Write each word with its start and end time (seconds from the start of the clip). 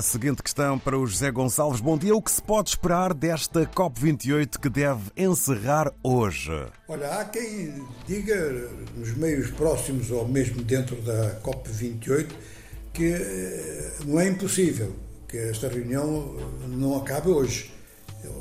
a 0.00 0.02
seguinte 0.02 0.42
questão 0.42 0.78
para 0.78 0.98
o 0.98 1.06
José 1.06 1.30
Gonçalves. 1.30 1.78
Bom 1.78 1.98
dia. 1.98 2.16
O 2.16 2.22
que 2.22 2.30
se 2.30 2.40
pode 2.40 2.70
esperar 2.70 3.12
desta 3.12 3.66
COP28 3.66 4.58
que 4.58 4.70
deve 4.70 5.10
encerrar 5.14 5.92
hoje? 6.02 6.50
Olha, 6.88 7.20
há 7.20 7.24
quem 7.26 7.84
diga 8.06 8.50
nos 8.96 9.14
meios 9.14 9.50
próximos 9.50 10.10
ou 10.10 10.26
mesmo 10.26 10.62
dentro 10.62 10.96
da 11.02 11.38
COP28 11.42 12.28
que 12.94 13.12
eh, 13.12 13.92
não 14.06 14.18
é 14.18 14.26
impossível 14.26 14.96
que 15.28 15.36
esta 15.36 15.68
reunião 15.68 16.34
não 16.66 16.96
acabe 16.96 17.28
hoje. 17.28 17.70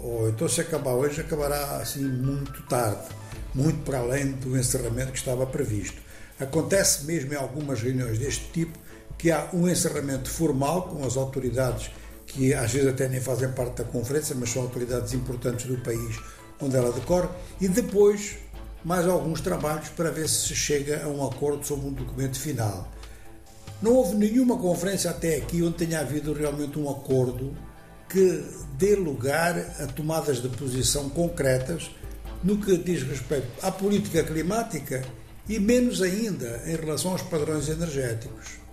Ou 0.01 0.29
então, 0.29 0.47
se 0.47 0.61
acabar 0.61 0.93
hoje, 0.93 1.19
acabará 1.19 1.81
assim 1.81 2.05
muito 2.05 2.63
tarde, 2.67 3.09
muito 3.53 3.83
para 3.83 3.99
além 3.99 4.31
do 4.31 4.57
encerramento 4.57 5.11
que 5.11 5.17
estava 5.17 5.45
previsto. 5.45 6.01
Acontece 6.39 7.03
mesmo 7.03 7.33
em 7.33 7.37
algumas 7.37 7.81
reuniões 7.81 8.17
deste 8.17 8.49
tipo 8.53 8.79
que 9.19 9.29
há 9.29 9.49
um 9.53 9.69
encerramento 9.69 10.29
formal 10.29 10.83
com 10.83 11.05
as 11.05 11.17
autoridades 11.17 11.91
que 12.25 12.53
às 12.53 12.71
vezes 12.71 12.87
até 12.87 13.07
nem 13.09 13.19
fazem 13.19 13.51
parte 13.51 13.77
da 13.77 13.83
conferência, 13.83 14.35
mas 14.39 14.49
são 14.49 14.63
autoridades 14.63 15.13
importantes 15.13 15.65
do 15.65 15.77
país 15.79 16.17
onde 16.61 16.75
ela 16.75 16.91
decorre, 16.91 17.27
e 17.59 17.67
depois 17.67 18.37
mais 18.83 19.05
alguns 19.07 19.41
trabalhos 19.41 19.89
para 19.89 20.09
ver 20.09 20.27
se 20.29 20.55
chega 20.55 21.03
a 21.03 21.07
um 21.07 21.25
acordo 21.25 21.65
sobre 21.65 21.87
um 21.87 21.93
documento 21.93 22.39
final. 22.39 22.89
Não 23.81 23.93
houve 23.93 24.15
nenhuma 24.15 24.57
conferência 24.57 25.09
até 25.09 25.37
aqui 25.37 25.61
onde 25.63 25.77
tenha 25.77 25.99
havido 25.99 26.33
realmente 26.33 26.77
um 26.79 26.89
acordo 26.89 27.55
que 28.07 28.43
dê 28.77 28.95
lugar 28.95 29.57
a 29.79 29.87
tomadas 29.87 30.41
de 30.41 30.49
posição 30.49 31.09
concretas 31.09 31.91
no 32.43 32.57
que 32.57 32.77
diz 32.77 33.03
respeito 33.03 33.47
à 33.61 33.71
política 33.71 34.23
climática 34.23 35.03
e 35.47 35.59
menos 35.59 36.01
ainda 36.01 36.61
em 36.65 36.75
relação 36.75 37.11
aos 37.11 37.21
padrões 37.21 37.69
energéticos. 37.69 38.68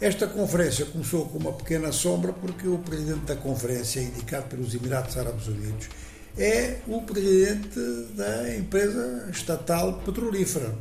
Esta 0.00 0.28
conferência 0.28 0.86
começou 0.86 1.26
com 1.26 1.38
uma 1.38 1.52
pequena 1.52 1.90
sombra 1.90 2.32
porque 2.32 2.68
o 2.68 2.78
presidente 2.78 3.24
da 3.26 3.34
conferência, 3.34 3.98
indicado 4.00 4.46
pelos 4.46 4.72
Emirados 4.72 5.16
Árabes 5.16 5.48
Unidos, 5.48 5.88
é 6.38 6.76
o 6.86 7.02
presidente 7.02 7.80
da 8.14 8.56
empresa 8.56 9.28
estatal 9.28 9.94
petrolífera. 10.04 10.72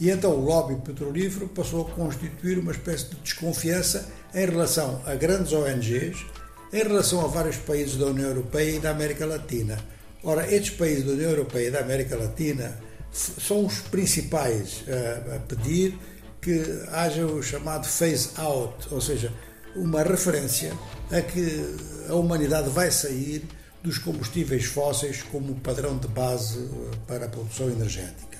E 0.00 0.10
então 0.10 0.32
o 0.32 0.44
lobby 0.44 0.74
petrolífero 0.84 1.46
passou 1.46 1.86
a 1.86 1.90
constituir 1.90 2.58
uma 2.58 2.72
espécie 2.72 3.10
de 3.10 3.16
desconfiança 3.16 4.08
em 4.34 4.44
relação 4.44 5.00
a 5.06 5.14
grandes 5.14 5.52
ONGs, 5.52 6.26
em 6.72 6.82
relação 6.82 7.24
a 7.24 7.28
vários 7.28 7.58
países 7.58 7.96
da 7.96 8.06
União 8.06 8.28
Europeia 8.28 8.76
e 8.76 8.80
da 8.80 8.90
América 8.90 9.24
Latina. 9.24 9.78
Ora, 10.24 10.52
estes 10.52 10.70
países 10.70 11.04
da 11.04 11.12
União 11.12 11.30
Europeia 11.30 11.68
e 11.68 11.70
da 11.70 11.78
América 11.78 12.16
Latina 12.16 12.76
são 13.12 13.64
os 13.64 13.78
principais 13.82 14.82
a, 14.88 15.36
a 15.36 15.38
pedir 15.38 15.96
que 16.42 16.84
haja 16.90 17.24
o 17.24 17.40
chamado 17.40 17.86
phase 17.86 18.30
out, 18.36 18.88
ou 18.90 19.00
seja, 19.00 19.32
uma 19.76 20.02
referência 20.02 20.72
a 21.10 21.22
que 21.22 21.76
a 22.08 22.14
humanidade 22.14 22.68
vai 22.68 22.90
sair 22.90 23.46
dos 23.82 23.96
combustíveis 23.98 24.64
fósseis 24.64 25.22
como 25.22 25.54
padrão 25.60 25.96
de 25.96 26.08
base 26.08 26.68
para 27.06 27.26
a 27.26 27.28
produção 27.28 27.70
energética. 27.70 28.38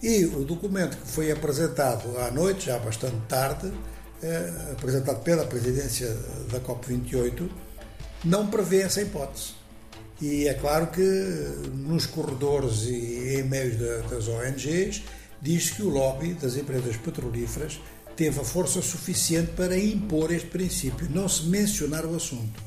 E 0.00 0.24
o 0.24 0.44
documento 0.44 0.96
que 0.96 1.08
foi 1.08 1.30
apresentado 1.30 2.18
à 2.18 2.30
noite, 2.30 2.66
já 2.66 2.78
bastante 2.78 3.18
tarde, 3.28 3.72
eh, 4.22 4.52
apresentado 4.72 5.22
pela 5.22 5.44
presidência 5.44 6.08
da 6.50 6.60
COP28, 6.60 7.48
não 8.24 8.46
prevê 8.46 8.82
essa 8.82 9.00
hipótese. 9.00 9.54
E 10.20 10.46
é 10.46 10.54
claro 10.54 10.88
que 10.88 11.02
nos 11.74 12.06
corredores 12.06 12.82
e 12.84 13.38
em 13.38 13.42
meios 13.42 13.76
das 14.08 14.28
ONGs 14.28 15.02
diz 15.42 15.70
que 15.70 15.82
o 15.82 15.88
lobby 15.88 16.34
das 16.34 16.56
empresas 16.56 16.96
petrolíferas 16.96 17.80
teve 18.16 18.40
a 18.40 18.44
força 18.44 18.80
suficiente 18.80 19.52
para 19.52 19.76
impor 19.76 20.30
este 20.30 20.46
princípio, 20.46 21.10
não 21.10 21.28
se 21.28 21.46
mencionar 21.46 22.06
o 22.06 22.14
assunto. 22.14 22.62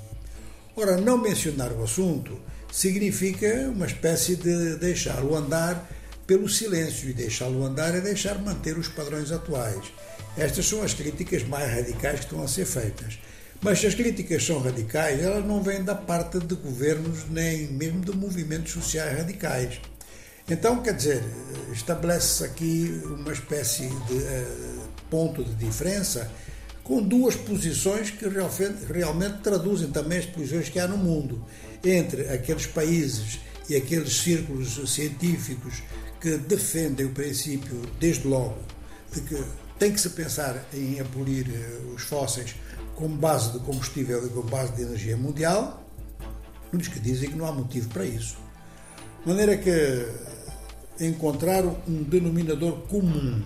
Ora, 0.76 0.98
não 0.98 1.18
mencionar 1.18 1.72
o 1.72 1.84
assunto 1.84 2.38
significa 2.70 3.70
uma 3.70 3.86
espécie 3.86 4.36
de 4.36 4.76
deixá-lo 4.76 5.34
andar 5.34 5.90
pelo 6.28 6.50
silêncio, 6.50 7.10
e 7.10 7.14
deixá-lo 7.14 7.64
andar 7.64 7.96
é 7.96 8.02
deixar 8.02 8.40
manter 8.40 8.78
os 8.78 8.90
padrões 8.90 9.32
atuais. 9.32 9.86
Estas 10.36 10.66
são 10.66 10.82
as 10.84 10.94
críticas 10.94 11.44
mais 11.44 11.72
radicais 11.72 12.20
que 12.20 12.26
estão 12.26 12.44
a 12.44 12.48
ser 12.48 12.66
feitas. 12.66 13.18
Mas 13.62 13.80
se 13.80 13.88
as 13.88 13.96
críticas 13.96 14.46
são 14.46 14.60
radicais, 14.60 15.22
elas 15.22 15.46
não 15.46 15.64
vêm 15.64 15.82
da 15.82 15.96
parte 15.96 16.40
de 16.40 16.56
governos 16.56 17.30
nem 17.30 17.68
mesmo 17.68 18.02
de 18.02 18.12
movimentos 18.12 18.74
sociais 18.74 19.18
radicais. 19.18 19.80
Então, 20.48 20.82
quer 20.84 20.94
dizer, 20.94 21.24
estabelece-se 21.74 22.44
aqui 22.44 23.02
uma 23.04 23.34
espécie 23.34 23.88
de 23.88 24.14
uh, 24.14 24.82
ponto 25.10 25.44
de 25.44 25.56
diferença 25.56 26.32
com 26.84 27.02
duas 27.02 27.36
posições 27.36 28.12
que 28.12 28.30
realmente, 28.30 28.86
realmente 28.86 29.40
traduzem 29.40 29.90
também 29.90 30.20
as 30.20 30.26
posições 30.28 30.70
que 30.70 30.80
há 30.80 30.88
no 30.88 30.98
mundo 30.98 31.44
entre 31.84 32.30
aqueles 32.30 32.68
países 32.68 33.40
e 33.68 33.76
aqueles 33.76 34.16
círculos 34.18 34.80
científicos 34.88 35.82
que 36.22 36.38
defendem 36.38 37.08
o 37.08 37.10
princípio, 37.10 37.82
desde 38.00 38.28
logo, 38.28 38.60
de 39.12 39.22
que 39.22 39.44
tem 39.80 39.92
que 39.92 40.00
se 40.00 40.12
pensar 40.12 40.64
em 40.72 41.00
abolir 41.00 41.48
uh, 41.48 41.96
os 41.96 42.04
fósseis 42.04 42.56
como 42.94 43.16
base 43.18 43.52
de 43.52 43.60
combustível 43.60 44.24
e 44.28 44.30
como 44.30 44.48
base 44.48 44.74
de 44.74 44.84
energia 44.84 45.18
mundial, 45.18 45.84
uns 46.72 46.88
que 46.88 47.00
dizem 47.00 47.32
que 47.32 47.36
não 47.36 47.48
há 47.48 47.52
motivo 47.52 47.90
para 47.90 48.06
isso. 48.06 48.38
De 49.24 49.30
maneira 49.30 49.58
que 49.58 50.06
encontrar 51.00 51.64
um 51.66 52.04
denominador 52.04 52.74
comum. 52.88 53.42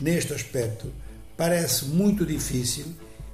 Neste 0.00 0.32
aspecto 0.32 0.92
parece 1.36 1.86
muito 1.86 2.24
difícil 2.24 2.86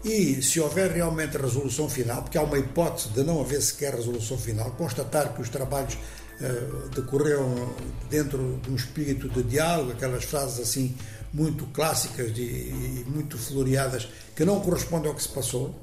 e 0.04 0.40
se 0.42 0.60
houver 0.60 0.90
realmente 0.92 1.36
resolução 1.36 1.88
final, 1.88 2.22
porque 2.22 2.38
há 2.38 2.42
uma 2.42 2.58
hipótese 2.58 3.08
de 3.08 3.22
não 3.24 3.40
haver 3.40 3.60
sequer 3.60 3.94
resolução 3.94 4.38
final, 4.38 4.70
constatar 4.72 5.34
que 5.34 5.42
os 5.42 5.48
trabalhos 5.48 5.94
uh, 5.94 6.88
decorreram 6.90 7.74
dentro 8.08 8.60
de 8.62 8.70
um 8.70 8.76
espírito 8.76 9.28
de 9.28 9.42
diálogo, 9.42 9.92
aquelas 9.92 10.24
frases 10.24 10.60
assim 10.60 10.94
muito 11.32 11.66
clássicas 11.66 12.32
de, 12.32 12.42
e 12.42 13.04
muito 13.08 13.36
floreadas 13.36 14.08
que 14.34 14.44
não 14.44 14.60
correspondem 14.60 15.08
ao 15.08 15.16
que 15.16 15.22
se 15.22 15.28
passou, 15.28 15.74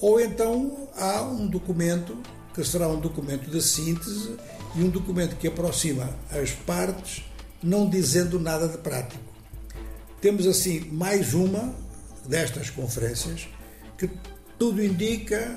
ou 0.00 0.20
então 0.20 0.88
há 0.96 1.22
um 1.22 1.46
documento 1.46 2.16
que 2.54 2.64
será 2.64 2.88
um 2.88 2.98
documento 2.98 3.48
de 3.48 3.62
síntese 3.62 4.36
e 4.74 4.82
um 4.82 4.88
documento 4.88 5.36
que 5.36 5.48
aproxima 5.48 6.08
as 6.30 6.50
partes, 6.50 7.24
não 7.62 7.88
dizendo 7.88 8.38
nada 8.38 8.68
de 8.68 8.78
prático. 8.78 9.22
Temos 10.20 10.46
assim 10.46 10.80
mais 10.90 11.34
uma 11.34 11.74
destas 12.26 12.70
conferências 12.70 13.48
que 13.96 14.10
tudo 14.58 14.82
indica 14.82 15.56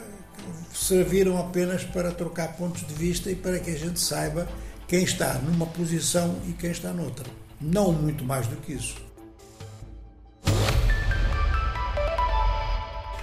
serviram 0.73 1.37
apenas 1.37 1.83
para 1.83 2.11
trocar 2.11 2.55
pontos 2.55 2.85
de 2.87 2.93
vista 2.93 3.29
e 3.29 3.35
para 3.35 3.59
que 3.59 3.71
a 3.71 3.77
gente 3.77 3.99
saiba 3.99 4.47
quem 4.87 5.03
está 5.03 5.35
numa 5.35 5.65
posição 5.65 6.39
e 6.47 6.53
quem 6.53 6.71
está 6.71 6.91
noutra. 6.91 7.25
Não 7.59 7.91
muito 7.91 8.23
mais 8.23 8.47
do 8.47 8.55
que 8.57 8.73
isso. 8.73 8.95